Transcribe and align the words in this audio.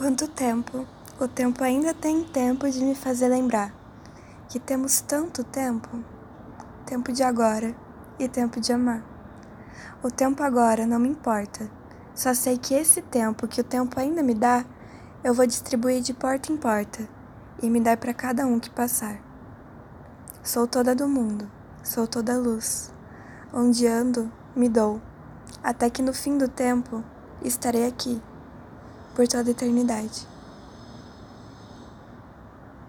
Quanto 0.00 0.26
tempo? 0.28 0.86
O 1.20 1.28
tempo 1.28 1.62
ainda 1.62 1.92
tem 1.92 2.24
tempo 2.24 2.70
de 2.70 2.82
me 2.82 2.94
fazer 2.94 3.28
lembrar 3.28 3.70
que 4.48 4.58
temos 4.58 5.02
tanto 5.02 5.44
tempo 5.44 5.90
tempo 6.86 7.12
de 7.12 7.22
agora 7.22 7.76
e 8.18 8.26
tempo 8.26 8.62
de 8.62 8.72
amar. 8.72 9.04
O 10.02 10.10
tempo 10.10 10.42
agora 10.42 10.86
não 10.86 10.98
me 10.98 11.10
importa, 11.10 11.70
só 12.14 12.32
sei 12.32 12.56
que 12.56 12.72
esse 12.72 13.02
tempo 13.02 13.46
que 13.46 13.60
o 13.60 13.64
tempo 13.64 14.00
ainda 14.00 14.22
me 14.22 14.32
dá, 14.32 14.64
eu 15.22 15.34
vou 15.34 15.46
distribuir 15.46 16.00
de 16.00 16.14
porta 16.14 16.50
em 16.50 16.56
porta 16.56 17.06
e 17.62 17.68
me 17.68 17.78
dar 17.78 17.98
para 17.98 18.14
cada 18.14 18.46
um 18.46 18.58
que 18.58 18.70
passar. 18.70 19.20
Sou 20.42 20.66
toda 20.66 20.94
do 20.94 21.06
mundo, 21.06 21.46
sou 21.82 22.06
toda 22.06 22.38
luz. 22.38 22.90
Onde 23.52 23.86
ando, 23.86 24.32
me 24.56 24.66
dou, 24.66 24.98
até 25.62 25.90
que 25.90 26.00
no 26.00 26.14
fim 26.14 26.38
do 26.38 26.48
tempo 26.48 27.04
estarei 27.44 27.86
aqui 27.86 28.22
por 29.20 29.28
toda 29.28 29.50
a 29.50 29.52
eternidade. 29.52 30.26